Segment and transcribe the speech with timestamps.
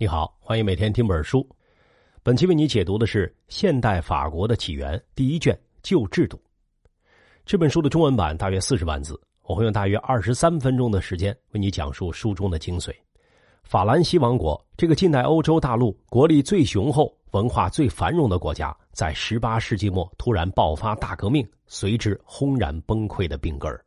[0.00, 1.44] 你好，欢迎每天听本书。
[2.22, 6.36] 本期为你解读的是《现代法国的起源》第一卷《旧制度》。
[7.44, 12.94] 这本书的中文版大约四十万字，我会用大约二十三分钟的时间为你讲述书中的精髓。
[13.64, 23.84] 法兰西王国这个近代欧洲大陆国力最雄厚、文化最繁荣的国家，在十八世纪末突然爆发大革命，随之轰然崩溃的病根儿。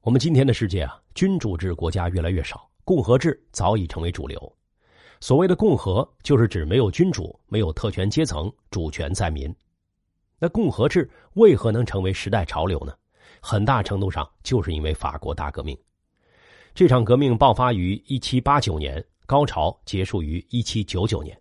[0.00, 2.66] 我们今天的世界啊，君主制国家越来越少。
[2.86, 4.53] 共和制早已成为主流。
[5.24, 9.50] 所谓的共和，就是指没有君主、没有特权阶层，主权在民。
[10.38, 12.92] 那共和制为何能成为时代潮流呢？
[13.40, 15.74] 很大程度上就是因为法国大革命。
[16.74, 21.34] 这场革命爆发于一七八九年，高潮结束于一七九九年。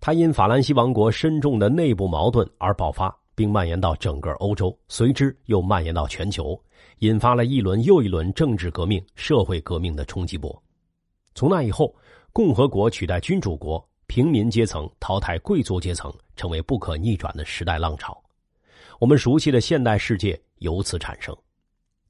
[0.00, 6.58] 它因法兰西王国深重的内部矛盾而爆发，并蔓延到整个欧洲，随之又蔓延到全球。
[7.00, 10.58] 引发了一轮又一轮政治革命、社会革命的冲击波。
[11.34, 11.94] 从那以后，
[12.34, 18.20] 共和国取代君主国，平民阶层淘汰贵族阶层，成为不可逆转的时代浪潮。
[18.98, 21.32] 我们熟悉的现代世界由此产生。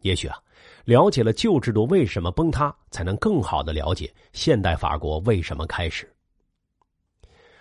[0.01, 0.39] 也许啊，
[0.87, 6.11] 了解了旧制度为什么崩塌，才能更好的了解现代法国为什么开始。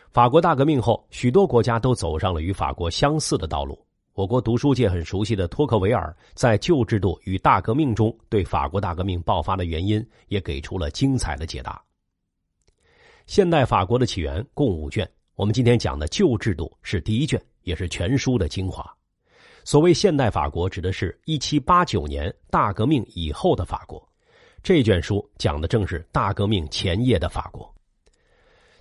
[0.09, 3.77] 法国大革命后，许多国家都走上了与法国相似的道路。
[4.14, 11.83] 我国读书界很熟悉的托克维尔在《旧制度与大革命》中，对法国大革命爆发的原因也给出了精彩的解答。
[13.26, 18.86] 现代法国的起源共五卷，我们今天讲的《旧制度》是第一卷，也是全书的精华。
[19.64, 24.06] 所谓现代法国，指的是一七八九年大革命以后的法国。
[24.62, 27.74] 这卷书讲的正是大革命前夜的法国。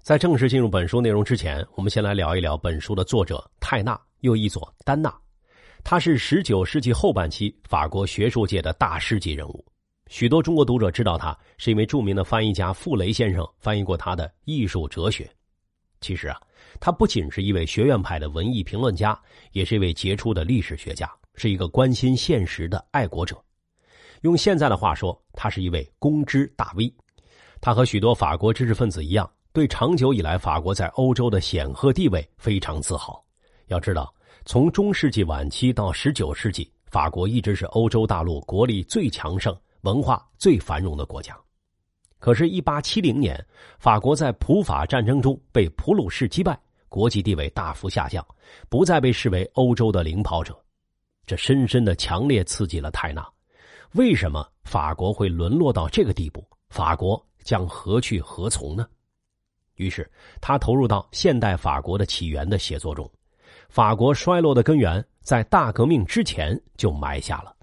[0.01, 5.15] 在正式进入本书内容之前，我们先来聊一聊本书的作者泰纳，又译作丹纳。
[5.85, 9.65] 他是十九世纪后半期法国学术界的大师级人物，
[10.13, 15.25] 许多中国读者知道他是因为著名的翻译家傅雷先生翻译过他的《艺术哲学》。
[16.03, 16.39] 其实啊，
[16.79, 19.19] 他不仅是一位学院派的文艺评论家，
[19.53, 23.43] 也是一位杰出的历史学家，是一个关心现实的爱国者。
[24.21, 26.95] 用现在的话说，他是一位公知大 V。
[27.63, 33.25] 他和许多法国知识分子一样，对长久以来法国在欧洲的显赫地位非常自豪。
[33.69, 34.13] 要知道。
[34.45, 41.39] 从中世纪晚期到十九世纪，法国一直是欧洲大陆国力最强盛、文化最繁荣的国家。
[42.19, 43.45] 可是，一八七零年，
[43.79, 48.25] 法国在普法战争中被普鲁士击败，国际地位大幅下降，
[48.69, 50.57] 不再被视为欧洲的领跑者。
[51.27, 53.27] 这深深的、强烈刺激了泰纳。
[53.95, 56.47] 为什么法国会沦落到这个地步？
[56.71, 58.87] 法国将何去何从呢？
[59.75, 60.09] 于是，
[60.41, 63.11] 他投入到现代法国的起源的写作中。
[63.69, 67.57] 法国衰落的根源在大革命之前就埋下了。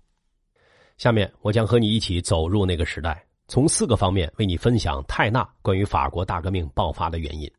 [0.99, 7.49] 下面我将和你一起走入那个时代，从四个方面为你分享泰纳关于法国大革命爆发的原因。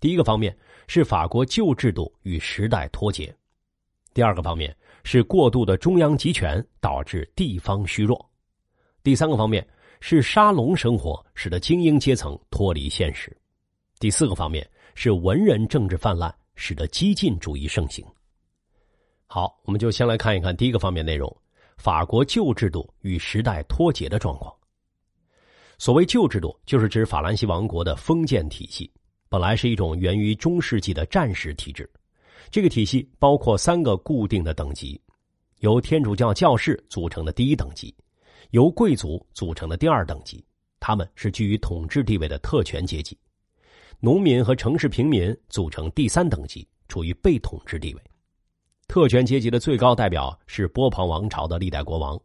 [0.00, 0.56] 第一个方面
[0.88, 3.30] 是法国旧制度与时代脱节；
[4.14, 4.74] 第二个方面
[5.04, 8.16] 是过度的中央集权导致地方虚弱；
[9.02, 9.64] 第三个方面
[10.00, 13.30] 是沙龙生活使得精英阶层脱离现实；
[13.98, 16.34] 第四个方面是文人政治泛滥。
[16.62, 18.04] 使得激进主义盛行。
[19.26, 21.34] 好，我们就先来看一看第一个方面内容：
[21.80, 24.54] 法国旧制度与时代脱节的状况。
[25.78, 28.92] 所谓旧制度，就是指法兰西王国的封建体系，
[29.30, 31.90] 本来是一种源于中世纪的战时体制。
[32.50, 35.00] 这个体系包括三个固定的等级：
[35.60, 37.94] 由天主教教士组成的第一等级，
[38.50, 40.44] 由贵族组成的第二等级，
[40.80, 43.16] 他们是居于统治地位的特权阶级。
[44.00, 48.02] 农民和城市平民组成第三等级，处于被统治地位。
[48.90, 52.20] 特权阶级的最高代表是波旁王朝的历代国王。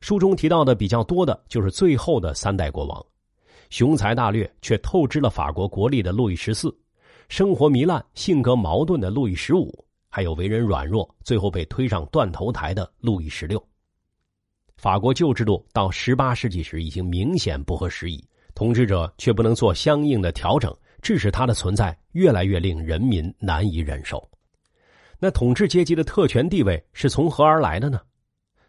[0.00, 3.04] 书中提到的比较多的就是最后的三代国王：
[3.68, 6.74] 雄才大略却透支了法国国力的路易十四，
[7.28, 9.70] 生活糜烂、性格矛盾的路易十五，
[10.08, 13.62] 还有为人软弱、最后被推上断头台的路易十六。
[14.78, 18.24] 法国旧制度到十八世纪时已经明显不合时宜，
[18.54, 20.74] 统治者却不能做相应的调整。
[21.02, 24.26] 致使它的存在越来越令人民难以忍受。
[25.22, 28.00] 那统治阶级的特权地位是从何而来的呢？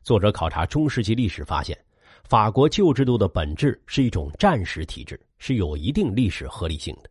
[0.03, 1.77] 作者考察中世纪历史发现，
[2.25, 7.09] 法国旧制度的本质是一种战时体制，是有一定历史合理性的。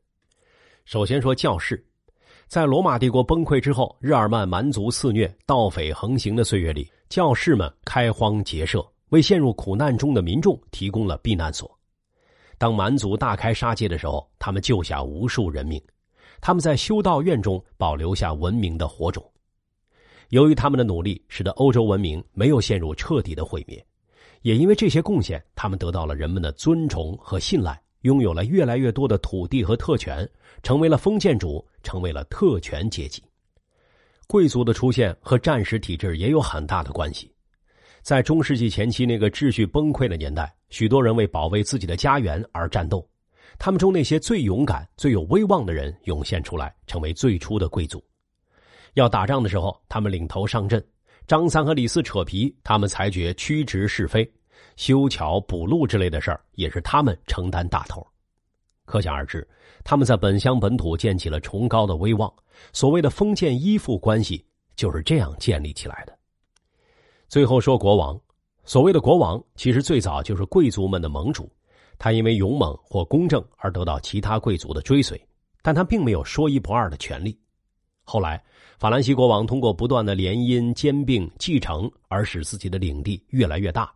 [0.85, 1.83] 首先说教士，
[2.49, 11.71] 在罗马帝国崩溃之后，日耳曼蛮族肆虐、盗匪横行的岁月里，教士们开荒结社，为陷入苦难中的民众提供了避难所。
[12.59, 15.83] 当蛮族大开杀戒的时候，他们救下无数人命。
[16.43, 19.30] 他们在修道院中保留下文明的火种。
[20.31, 23.85] 由于他们的努力，使得欧洲文明没有陷入彻底的毁灭。
[24.43, 30.29] 也因为这些贡献，他们得到了人们的尊崇和信赖，拥有了越来越多的土地和特权，
[30.63, 33.23] 成为了封建主，成为了特权阶级。
[34.27, 37.31] 贵族的出现和战时体制也有很大的关系。
[38.01, 43.07] 在中世纪前期那个秩序崩溃的年代，许多人为保卫自己的家园而战斗。
[43.59, 48.03] 他们中那些最勇敢、最有威望的人涌现出来，成为最初的贵族。
[48.95, 50.81] 要打仗的时候，他们领头上阵；
[51.27, 54.25] 张三和李四扯皮，他们裁决曲直是非；
[54.77, 58.07] 修桥补路之类的事儿，也是他们承担大头。
[58.85, 59.47] 可想而知，
[59.85, 62.33] 他们在本乡本土建起了崇高的威望。
[62.73, 64.45] 所谓的封建依附关系，
[64.75, 66.19] 就是这样建立起来的。
[67.29, 68.21] 最后说国王，
[68.65, 71.51] 所谓的国王，其实最早就是贵族们的盟主。
[71.97, 75.21] 他因为勇猛或公正而得到其他贵族的追随，
[75.63, 77.39] 但他并没有说一不二的权利。
[78.03, 78.43] 后来，
[78.81, 83.93] 法兰西国王通过不断的联姻、兼并、继承，而使自己的领地越来越大。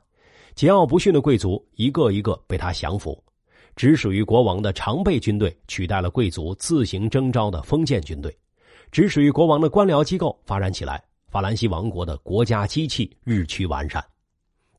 [0.55, 3.19] 桀骜不驯的贵族一个一个被他降服，
[3.77, 8.37] 只属于国王的常备军队取代了贵族自行征召的封建军队，
[8.93, 11.03] 只属于国王的官僚机构发展起来。
[11.31, 14.05] 法兰西王国的国家机器日趋完善，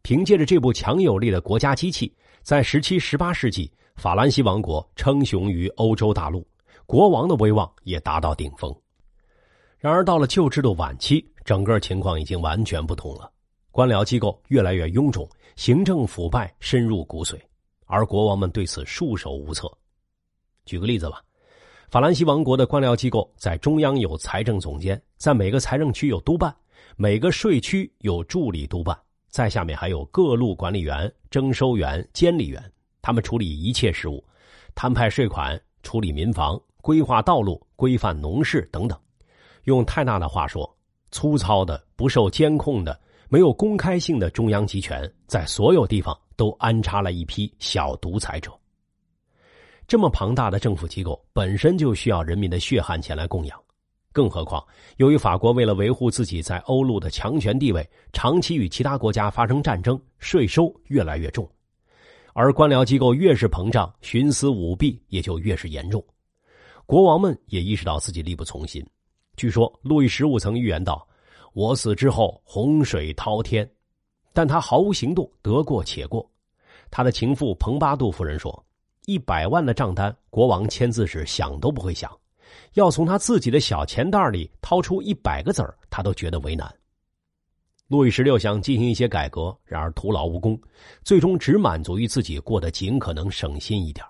[0.04, 2.14] 凭借着这部强有力的国家机器，
[2.44, 6.46] 在十七、十八世纪，法兰西王国称雄于欧洲大陆，
[6.86, 8.72] 国王的威望也达到顶峰。
[9.86, 13.32] 然而，到了旧制度晚期，整个情况已经完全不同了，
[13.70, 17.40] 官僚机构越来越臃肿，行政腐败深入骨髓，
[17.86, 19.72] 而国王们对此束手无策。
[20.66, 21.22] 举个例子吧。
[21.88, 26.52] 法兰西王国的官僚机构在中央有财政总监，在每个财政区有督办，
[26.96, 28.98] 每个税区有助理督办，
[29.28, 32.60] 在下面还有各路管理员、征收员、监理员，
[33.04, 34.26] 他们处理一切事务，
[34.74, 39.00] 摊派税款、处理民房、规划道路、规范农事等等。
[39.66, 40.68] 用泰纳的话说，
[41.12, 48.52] 粗糙的、不受监控的、没有公开性的中央集权，在所有地方都安插了一批小独裁者。
[49.88, 53.60] 这么庞大的政府机构本身就需要人民的血汗钱来供养，
[54.12, 54.64] 更何况
[54.98, 61.48] 由于法国为了维护自己在欧陆的强权地位，长期与其他国家发生战争，税收越来越重，
[62.34, 66.04] 而官僚机构越是膨胀，徇私舞弊也就越是严重。
[66.86, 68.86] 国王们也意识到自己力不从心。
[69.36, 71.08] 据说路易十五曾预言道
[71.54, 73.70] ：“我死之后，洪水滔天。”
[74.34, 76.30] 但他毫无行动，得过且过。
[76.92, 78.66] 他的情妇蓬巴杜夫人说。
[79.08, 82.12] 一百万的账单，国王签字时想都不会想，
[82.74, 86.68] 要从他自己的小钱袋里掏出一百个子儿，他都觉得为难。
[87.88, 90.60] 路易十六想进行一些改革，然而徒劳无功，
[91.04, 94.04] 最终只满足于自己过得尽可能省心一点。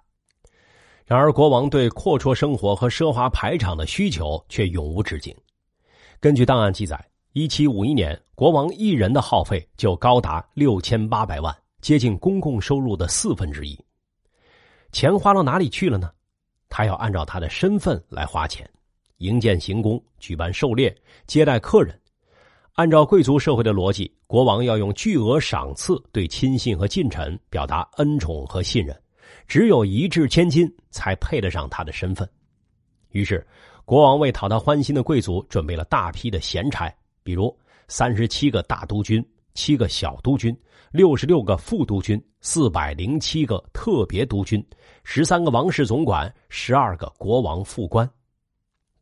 [1.06, 5.36] 然而，国王对阔绰生活和奢华排场的需求却永无止境。
[6.20, 7.00] 根据档案记载，
[7.34, 13.80] 一七五一年，国王一人的耗费就高达六千八百万，接近公共收入的四分之一。
[14.92, 16.10] 钱花到哪里去了呢？
[16.70, 18.68] 他要按照他的身份来花钱，
[19.18, 20.96] 营建行宫、举办狩猎、
[21.28, 22.02] 接待客人。
[22.74, 29.00] 按照贵族社会的逻辑，国王要用巨额赏赐对亲信和近臣表达恩宠和信任，
[29.48, 32.30] 只有一掷千金才配得上他的身份。
[33.12, 33.46] 于是，
[33.86, 36.94] 国王为讨他欢心的贵族准备了大批的闲差，
[37.24, 37.56] 比如
[37.88, 39.26] 三十七个大督军。
[39.58, 40.54] 七个小督军，
[40.92, 44.62] 六十六个副督军，四百零七个特别督军，
[45.06, 48.06] 十三个王室总管，十二个国王副官。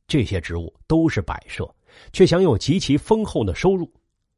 [0.08, 1.68] 这些职务都是摆设，
[2.12, 3.92] 却享有极其丰厚的收入。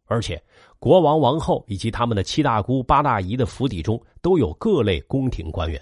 [0.05, 0.41] 而且，
[0.79, 5.81] 国王、王后以及他们的七大姑八大姨的府邸中都有各类宫廷官员，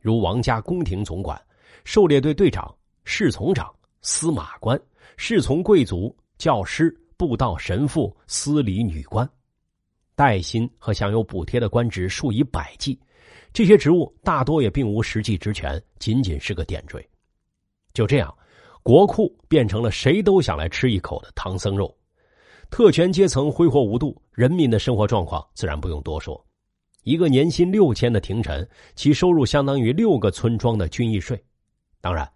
[0.00, 1.40] 如王家宫廷总管、
[1.84, 2.72] 狩猎队队长、
[3.04, 4.80] 侍从长、司马官、
[5.16, 9.28] 侍从贵族、教师、布道神父、司礼女官。
[10.14, 12.98] 带薪和享有补贴的官职数以百计，
[13.52, 17.04] 这些职务大多也并无实际职权，仅仅是个点缀。
[17.92, 18.32] 就这样，
[18.84, 21.92] 国库变成了谁都想来吃一口的唐僧肉。
[22.70, 26.42] 特权阶层挥霍无度，人民的生活状况自然不用多说。
[27.02, 31.42] 一个年薪六千的廷臣，其收入相当于六个村庄的军役税。
[32.00, 32.30] 当然，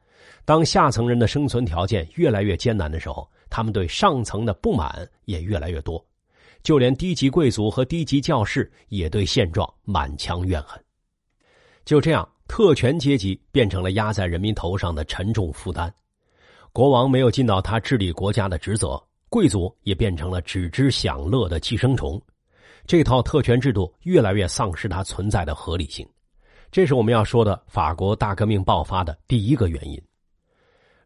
[0.44, 6.02] 当下层人的生存条件越来越艰难的时候，他们对上层的不满也越来越多。
[6.62, 10.82] 就连低级贵族和低级教士也对现状满腔怨恨。
[11.84, 15.92] 就这样，特权阶级变成了压在人民头上的沉重负担。
[16.72, 22.20] 国王没有尽到他治理国家的职责，贵族也变成了只知享乐的寄生虫。
[22.84, 26.06] 这套特权制度越来越丧失它存在的合理性。
[26.70, 29.98] 这是我们要说的法国大革命爆发的第一个原因。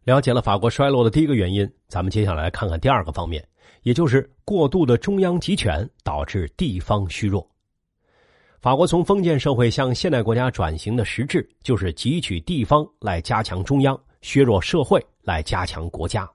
[0.03, 3.41] 了解了法国衰落的第一个原因，咱们接下来看看第二个方面。
[3.83, 7.49] 也就是过度的中央集权导致地方虚弱。
[8.59, 16.29] 法国从封建社会向现代国家转型的实质，就是汲取地方来加强中央，削弱社会来加强国家。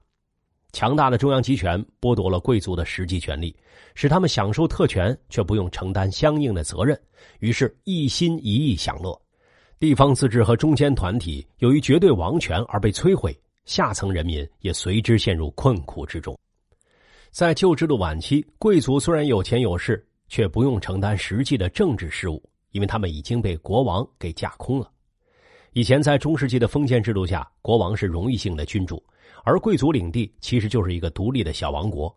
[0.73, 3.55] 强大的中央集权剥夺了贵族的实际权利，
[3.93, 6.99] 使他们享受特权却不用承担相应的责任，
[7.39, 9.17] 于是一心一意享乐。
[9.79, 16.35] 地方自治和中间团体由于绝对王权而被摧毁，下层人民也随之陷入困苦之中。
[17.29, 24.89] 在旧制度晚期，贵族虽然有钱有势，却不用承担实际的政治事务，因为他们已经被国王给架空了。
[25.73, 29.03] 以前在中世纪的封建制度下，国王是荣誉性的君主。
[29.43, 32.15] 而贵族领地其实就是一个独立的小王国，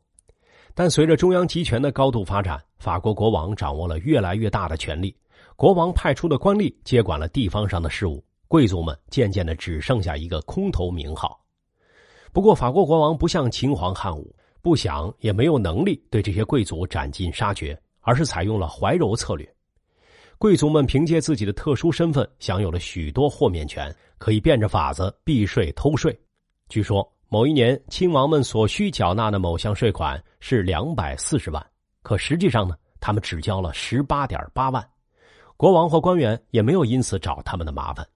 [0.74, 5.16] 但随着中央集权的高度发展，法国国王掌握了越来越大的权力，
[5.56, 11.40] 国王派出的官吏接管了地方上的事务，贵族们渐渐的只剩下一个空头名号。
[12.32, 14.32] 不过，法国国王不像秦皇汉武，
[14.62, 19.55] 不想也没有能力对这些贵族斩尽杀绝，而是采用了怀柔策略。
[20.38, 26.18] 贵族们凭借自己的特殊身份，享有了许多豁免权，可以变着法子避税偷税。
[26.68, 27.06] 据说。
[27.28, 31.66] 某一年，亲王们所需缴纳的某项税款是两百四十万，
[32.00, 34.88] 可实际上呢，他们只交了十八点八万，
[35.56, 38.06] 国王或官员也没有因此找他们的麻烦。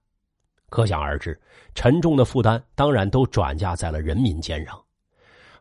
[0.69, 1.37] 可想而知，
[1.75, 4.81] 沉重的负担当然都转嫁在了人民肩上。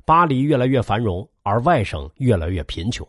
[0.04, 3.04] 巴黎越来越繁荣，而外省越来越贫穷，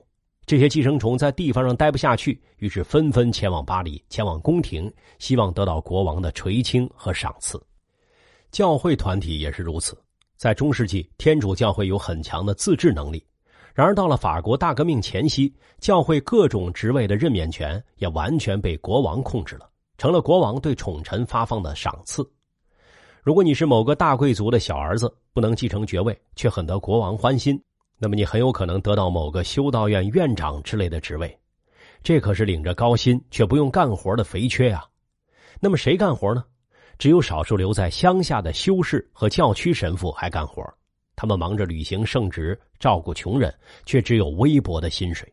[0.51, 7.57] 这些寄生虫在地方上待不下去，于是纷纷前往巴黎，前往宫廷，希望得到国王的垂青和赏赐。
[8.51, 9.97] 教会团体也是如此。
[10.35, 13.25] 在中世纪，天主教会有很强的自治能力。
[13.73, 22.29] 然而，到了法国大革命前夕，教会各种职位的任免权也完全被国王控制了，成了国王对宠臣发放的赏赐。
[23.23, 27.57] 如果你是某个大贵族的小儿子，不能继承爵位，却很得国王欢心，
[28.03, 31.37] 那么你很有可能得到某个修道院院长之类的职位。
[32.01, 34.83] 这可是领着高薪却不用干活的肥缺啊！
[35.59, 36.43] 那么谁干活呢？
[36.97, 40.63] 只有少数留在乡下的修士和教区神父还干活，
[41.15, 43.53] 他们忙着履行圣职，照顾穷人，
[43.85, 45.27] 却只有微薄的薪水；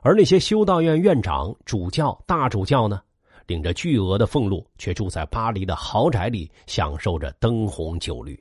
[0.00, 3.00] 而那些修道院院长、主教、大主教呢，
[3.46, 8.36] 领着巨额的俸禄，却住在巴黎的豪宅里，享受着灯红酒绿。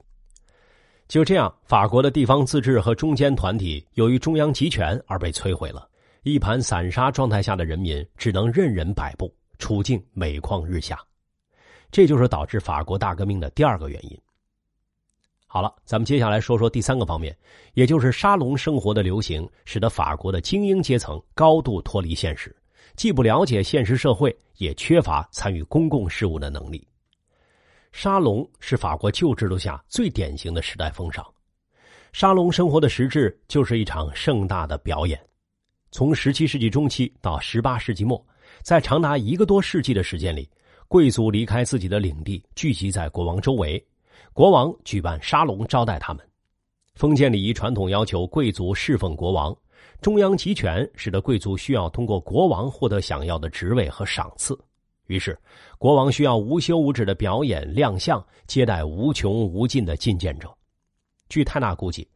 [1.11, 5.85] 就这样，法国的地方自治和中间团体由于中央集权而被摧毁了，
[6.23, 10.97] 一盘散沙状态下的人民只能任人摆布，处境每况日下。
[11.91, 14.17] 这就是导致法国大革命的第二个原因。
[15.47, 17.37] 好了，咱们接下来说说第三个方面，
[17.73, 22.55] 也就是沙龙生活的流行，使得法国的精英阶层高度脱离现实，
[22.95, 26.87] 既不了解现实社会，也缺乏参与公共事务的能力。
[27.91, 31.25] 沙龙是法国旧制度下最典型的时代风尚。
[32.13, 35.19] 沙龙生活的实质就是一场盛大的表演。
[35.91, 38.25] 从十七世纪中期到十八世纪末，
[38.63, 40.49] 在长达一个多世纪的时间里。
[40.87, 43.81] 贵族离开自己的领地，聚集在国王周围，
[44.33, 46.29] 国王举办沙龙招待他们。
[46.95, 49.55] 封建礼仪传统要求贵族侍奉国王，
[50.01, 54.53] 中央集权使得贵族需要通过国王获得想要的职位和赏赐。
[55.11, 55.37] 于是，
[55.77, 60.49] 国王需要无休无止的表演亮相，接待无穷无尽的觐见者。
[61.27, 62.07] 据泰纳估计，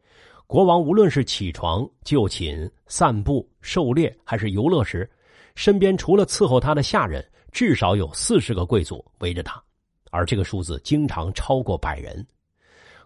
[0.46, 5.08] 国王无论是起床、就寝、散步、狩猎，还是游乐时，
[5.54, 7.22] 身边除了伺候他的下人。
[7.52, 9.62] 至少有四十个贵族围着他，
[10.10, 12.26] 而这个数字经常超过百人。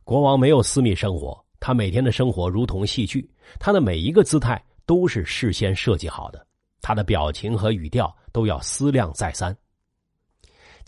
[0.02, 3.30] 国王没有私密生活，他每天的生活如同戏剧，
[3.61, 6.44] 他的每一个姿态都是事先设计好的，
[6.82, 9.56] 他的表情和语调都要思量再三。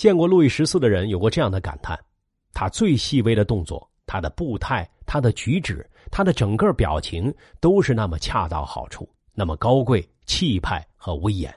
[0.03, 1.97] 见过路易十四的人有过这样的感叹：
[2.53, 11.55] 他最细微的动作，他的步态，他的举止，他的整个表情，都是那么恰到好处，那么高贵、气派和威严。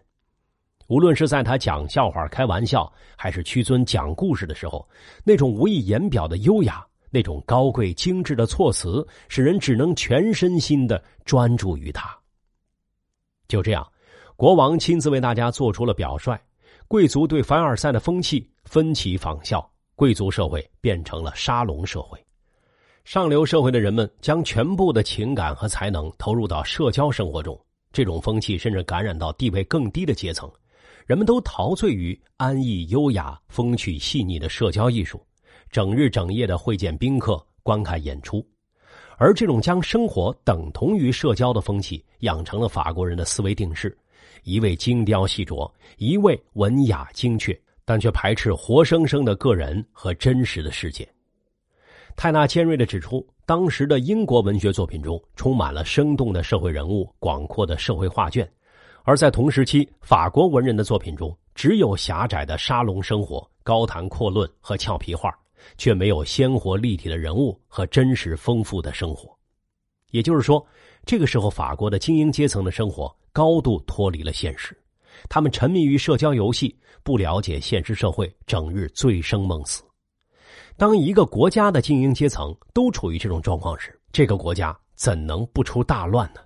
[0.85, 4.87] 无论是在他讲笑话、开玩笑，还是屈尊讲故事的时候，
[5.23, 12.15] 那种无以言表的优雅，那种高贵精致的措辞，使人只能全身心的专注于他。
[13.47, 13.91] 就这样，
[14.35, 16.39] 国王亲自为大家做出了表率，
[16.87, 22.23] 贵族对凡尔赛的风气分起仿效，贵族社会变成了沙龙社会。
[23.03, 27.59] 上流社会的人们将全部的情感和才能投入到社交生活中，
[27.91, 30.49] 这种风气甚至感染到地位更低的阶层。
[31.07, 35.19] 人们都陶醉于安逸、优雅、风趣、细腻的社交艺术，
[35.71, 38.45] 整日整夜的会见宾客、观看演出，
[39.17, 43.95] 而这种将生活等同于社交的风气，养成了法国人的思维定式：
[44.45, 51.07] 一位精雕细琢，一位文雅精确，但却排斥活生生的个人和真实的世界。
[52.15, 58.47] 泰纳尖锐的指出，当时的英国文学作品中充满了生动的社会人物、广阔的社会画卷。
[59.03, 65.35] 而在同时期，法国文人的作品中，只有狭窄的沙龙生活、高谈阔论和俏皮话，
[65.75, 69.35] 却没有鲜活立体的人物和真实丰富的生活。
[70.11, 70.63] 也就是说，
[71.03, 74.73] 这个时候法国的精英阶层的生活高度脱离了现实，
[75.27, 76.73] 他们沉迷于社交游戏，
[77.03, 79.83] 不了解现实社会，整日醉生梦死。
[80.77, 86.39] 当一个国家的精英阶层都处于这种状况时，这个国家怎能不出大乱呢？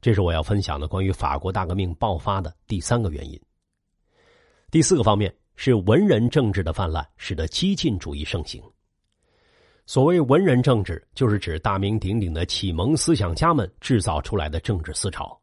[0.00, 3.40] 这是我要分享的关于法国大革命爆发的第三个原因。
[4.68, 8.60] 第四个方面是文人政治的泛滥，使得激进主义盛行。
[9.86, 15.40] 所谓文人政治，就是指大名鼎鼎的启蒙思想家们制造出来的政治思潮。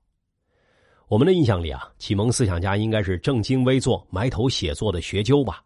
[1.07, 5.63] 我们的印象里啊，启蒙思想家应该是正襟危坐、埋头写作的学究吧？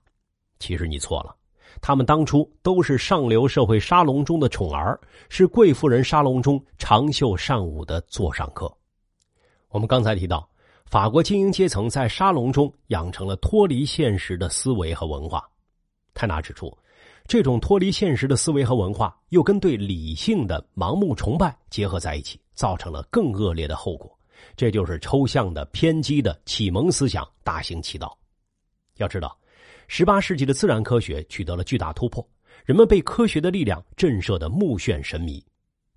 [0.59, 1.35] 其实你错了。
[1.81, 8.71] 他们当初都是上流社会沙龙中的宠儿，是贵妇人沙龙中长袖善舞的座上客。
[9.69, 10.47] 我们刚才提到，
[10.85, 15.43] 法国精英阶层在沙龙中养成了脱离现实的思维和文化。
[16.13, 16.71] 泰纳指出，
[17.25, 24.15] 这种脱离现实的思维和文化，又跟对理性的盲目崇拜结合在一起，造成了更恶劣的后果。
[24.55, 28.17] 这就是抽象的、偏激的启蒙思想大行其道。
[28.97, 29.37] 要知道。
[29.93, 32.25] 十八世纪的自然科学取得了巨大突破，
[32.63, 35.43] 人们被科学的力量震慑的目眩神迷。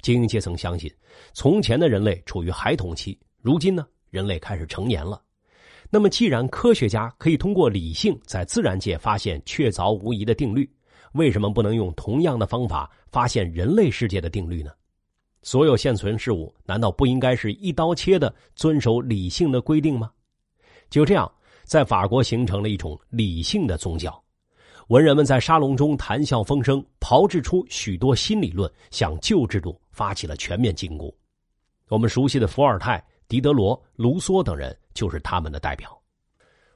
[0.03, 0.93] 精英阶层相信，
[1.33, 5.23] 从前的人类处于孩童期，如今呢，人类开始成年了。
[5.91, 10.69] 那么，既然科学家可以通过理性在自然界发现确凿无疑的定律，
[11.13, 14.73] 为什么不能用同样的方法发现人类世界的定律呢？
[15.45, 20.11] 所有现存事物难道不应该是一刀切的遵守理性的规定吗？
[20.91, 21.31] 就这样。
[21.65, 24.23] 在法国形成了一种理性的宗教，
[24.89, 31.11] 文人们在沙龙中谈笑风生，炮制出许多新理论，向旧制度发起了全面进攻。
[31.89, 35.99] 我们熟悉的伏尔泰、狄德罗、卢梭等人就是他们的代表。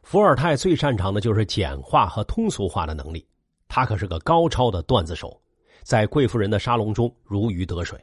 [0.03, 3.27] 伏尔泰最擅长的就是简化和通俗化的能力，
[3.69, 5.39] 他可是个高超的段子手，
[5.83, 8.03] 在贵妇人的沙龙中如鱼得水。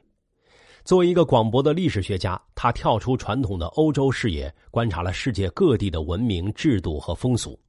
[0.85, 7.59] 作为一个广博的历史学家，他跳出传统的欧洲视野，观察了世界各地的文明、制度和风俗。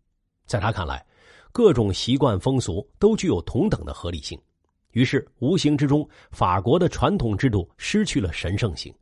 [0.45, 1.03] 在他看来，
[1.51, 4.39] 各种习惯风俗都具有同等的合理性。
[4.93, 8.95] 于是，无形之中，法国的传统制度失去了神圣性。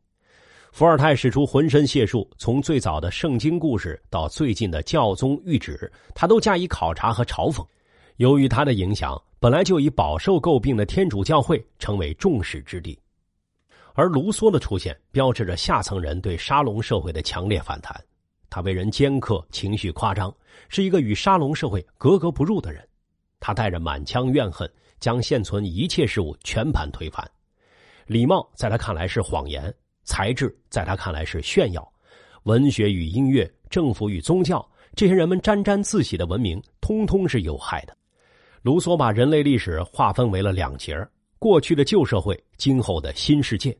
[0.71, 7.61] 伏尔泰使出浑身解数，从最早的圣经故事到最近的教宗谕旨，他都加以考察和嘲讽。
[8.15, 12.97] 由于他的影响，本来就已饱受诟病的天主教会成为众矢之的。
[13.95, 17.95] 而卢梭的出现，标志着下层人对沙龙社会的强烈反弹。
[18.49, 20.33] 他为人尖刻，情绪夸张，
[20.67, 22.85] 是一个与沙龙社会格格不入的人。
[23.39, 27.25] 他带着满腔怨恨，将现存一切事物全盘推翻。
[28.05, 31.89] 礼貌在他看来是谎言，才智在他看来是炫耀，
[32.43, 37.95] 文学与音乐、政府与宗教，这些人们沾沾自喜的文明，通通是有害的。
[38.61, 40.95] 卢梭把人类历史划分为了两节
[41.39, 43.77] 过去的旧社会，今后的新世界。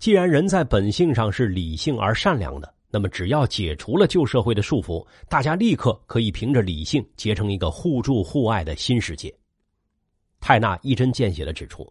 [0.00, 9.30] 既然人在本性上是理性而善良的，那么只要解除了旧社会的束缚，大家立刻可以凭着理性结成一个互助互爱的新世界。
[10.40, 11.86] 泰纳一针见血的指出，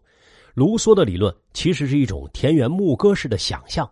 [0.54, 3.88] 卢梭的理论其实是一种田园牧歌式的想象。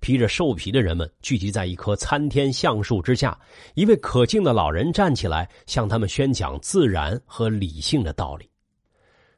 [0.00, 3.38] 披着兽皮的人们聚集在一棵参天橡树之下，
[3.74, 8.50] 一位可敬的老人站起来向他们宣讲自然和理性的道理。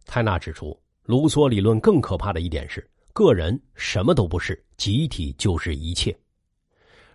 [0.07, 0.75] 泰纳指出，
[1.05, 2.83] 卢梭理论更可怕的一点是。
[3.17, 6.15] 个人什么都不是，集体就是一切。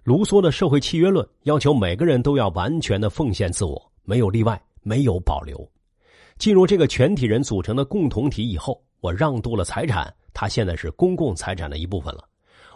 [0.02, 5.72] 卢梭的社会契约论要求每个人都要完全的奉献自我，没有例外，没有保留。
[6.40, 12.28] 进入这个全体人组成的共同体以后，我让渡了财产，他现在是公共财产的一部分了。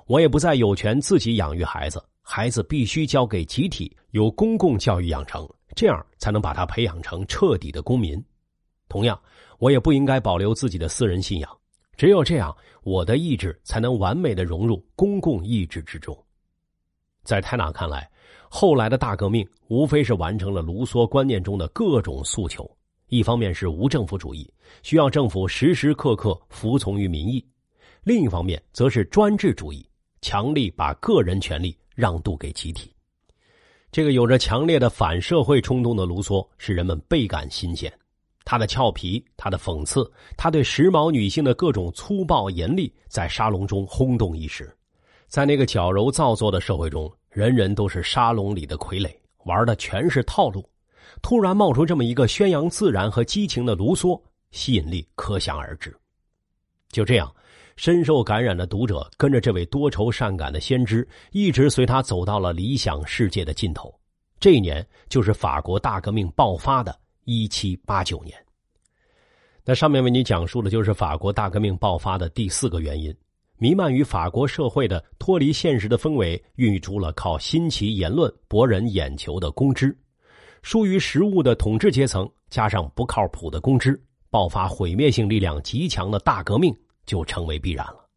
[0.06, 8.24] 我也不再有权自己养育孩子，孩子必须交给集体，由公共教育养成，这样才能把他培养成彻底的公民。
[8.88, 9.20] 同样，
[9.58, 11.50] 我也不应该保留自己的私人信仰。
[11.98, 16.18] 只有这样，我的意志才能完美的融入公共意志之中。
[17.24, 18.10] 在泰纳看来，
[18.50, 22.70] 后来的大革命无非是完成了卢梭观念中的各种诉求：
[23.08, 24.52] 一方面是无政府主义，
[24.84, 27.40] 需要政府时时刻刻服从于民意；
[28.04, 29.88] 另一方面则是专制主义，
[30.22, 32.94] 强力把个人权利让渡给集体。
[33.92, 37.92] 这个有着强烈的反社会冲动的卢梭，使人们倍感新鲜。
[38.46, 44.74] 他的俏皮，他的讽刺，他对时髦女性的各种粗暴严厉，在沙龙中轰动一时。
[45.28, 49.12] 在那个矫揉造作的社会中，人人都是沙龙里的傀儡，
[49.46, 50.64] 玩的全是套路。
[51.22, 55.94] 突然冒出这么一个宣扬自然和激情的卢梭，吸引力可想而知。
[56.90, 57.34] 就这样，
[57.76, 63.94] 深受感染的读者跟着这位多愁善感的先知，一直随他走到了理想世界的尽头。
[64.40, 68.36] 这一年就是法国大革命爆发的一七八九年。
[69.64, 73.16] 那上面为你讲述的就是法国大革命爆发的第四个原因：
[73.58, 79.98] 弥漫于法国社会的脱离现实的氛围，孕育出了靠新奇言论博人眼球的公知。
[80.62, 88.08] 疏于实务的统治阶层加上不靠谱的公知，爆发毁灭性力量极强的大革命就成为必然了。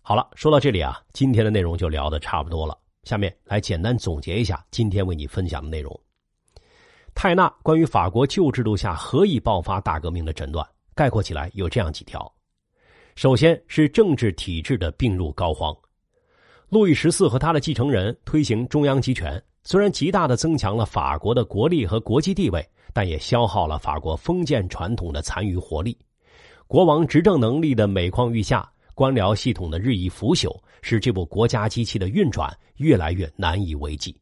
[0.00, 2.76] 好了，说到这里啊，今天的内容就聊的差不多了。
[3.04, 6.00] 下面来简单总结一下今天为你分享的内容。
[7.14, 12.32] 泰纳关于法国旧制度下何以爆发大革命的诊断，概括起来有这样几条：
[13.16, 15.76] 首先是政治体制的病入膏肓。
[16.68, 25.96] 路易十四和他的继承人推行中央集权，虽然极大的增强了法国的国力和国际地位，但也消耗了法国封建传统的残余活力。
[26.66, 28.70] 国王执政能力的每况愈下。
[28.94, 34.12] 官僚系统的日益腐朽，使这部国家机器的运转越来越难以为继。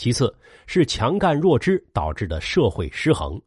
[0.00, 0.34] 其次，
[0.66, 3.38] 是强干弱支导致的社会失衡。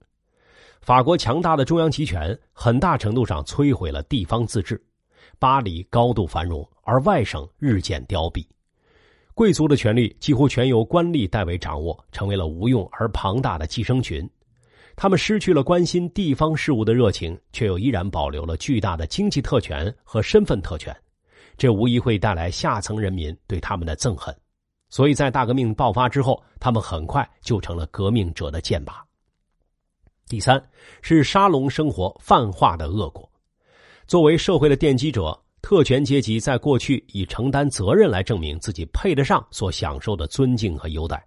[0.82, 4.80] 法国强大的中央集权，很大程度上摧毁了地方自治。
[5.40, 8.46] 巴黎高度繁荣，而外省日渐凋敝。
[9.34, 14.30] 贵族的权力几乎全由官吏代为掌握，成为了无用而庞大的寄生群。
[14.96, 20.96] 他们失去了关心地方事务的热情，却又依然保留了巨大的经济特权和身份特权，
[21.58, 24.32] 这无疑会带来下层人民对他们的憎恨。
[24.94, 28.94] 所以在大革命爆发之后，他们很快就成了革命者的箭靶。
[30.28, 30.64] 第三
[31.02, 33.28] 是沙龙生活泛化的恶果。
[34.06, 41.26] 作为社会的奠基者，特权阶级在过去以承担责任来证明自己配得上所享受的尊敬和优待，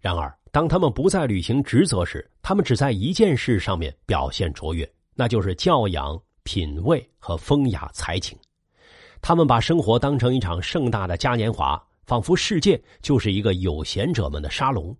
[0.00, 0.36] 然而。
[0.50, 8.36] 当他们不再履行职责时，他们只在一件事上面表现卓越，那就是教养、品味和风雅才情。
[9.22, 14.96] 他们把生活当成一场盛大的嘉年华，仿佛世界就是一个有闲者们的沙龙。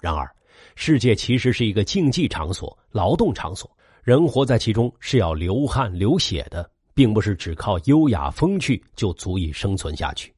[0.00, 0.28] 然而，
[0.76, 3.70] 世界其实是一个竞技场所、劳动场所，
[4.02, 10.32] 人活在其中是要流汗流血的，并不是只靠优雅风趣就足以生存下去。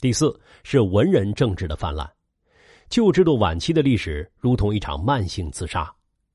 [0.00, 2.10] 第四是文人政治的泛滥。
[2.90, 5.90] 旧制度晚期的历史如同一场慢性自杀，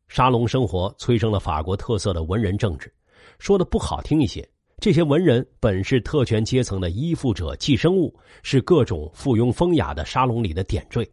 [0.07, 2.91] 沙龙生活催生了法国特色的文人政治。
[3.37, 4.47] 说的不好听一些，
[4.79, 11.09] 这些文人本是特权阶层的依附者、寄生物，是各种附庸风雅的沙龙里的点缀。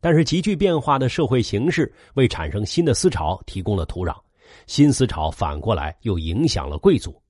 [0.00, 4.16] 但是急剧变化的社会形势为产生新的思潮提供了土壤，
[4.68, 7.20] 新思潮反过来又影响了贵族。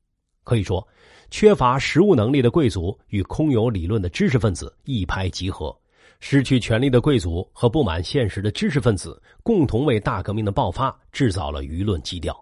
[0.44, 0.86] 可以说，
[1.30, 5.74] 缺乏实务能力的贵族与空有理论的知识分子一拍即合。
[6.20, 12.38] 失去权力的贵族和不满现实的知识分子共同为大革命的爆发制造了舆论基调，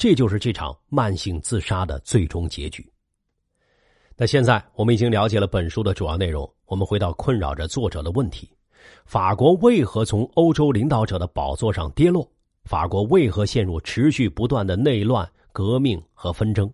[0.00, 2.90] 这就是这场慢性自杀的最终结局。
[4.16, 8.50] 那现在我们已经了解了本书的主要内容，我们回到困扰着作者的问题：
[9.04, 12.26] 法国为何从欧洲领导者的宝座上跌落？
[12.64, 16.72] 法国为何陷入持续不断的内乱、革命和纷争？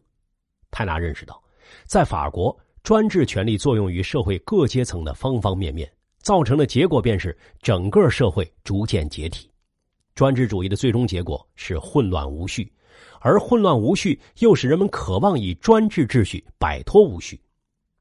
[0.70, 1.42] 泰纳认识到，
[1.84, 5.90] 在法国，专制权力作用于社会各阶层的方方面面。
[6.18, 9.50] 造成的结果便是整个社会逐渐解体，
[10.14, 12.72] 专制主义的最终结果是混乱无序，
[13.20, 17.40] 而混乱无序又使人们渴望以专制秩序摆脱无序。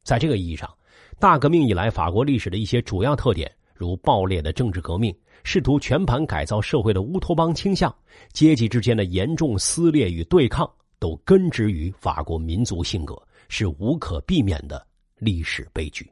[0.03, 0.71] 在这个意义上，
[1.19, 7.93] 大革命以来法国历史的一些主要特点，如暴烈的政治革命、试图全盘改造社会的乌托邦倾向、
[8.31, 14.85] 阶级之间的严重撕裂与对抗，都根植于法国民族性格，是无可避免的
[15.17, 16.09] 历史悲剧。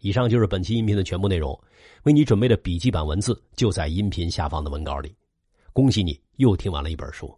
[0.00, 1.58] 以上就是本期音频的全部内容，
[2.04, 5.12] 为你准备的笔记版文字就在音频下方的文稿里。
[5.72, 7.36] 恭喜你又听完了一本书。